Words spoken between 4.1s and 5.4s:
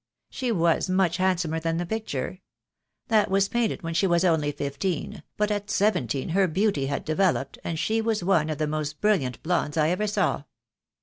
only fifteen,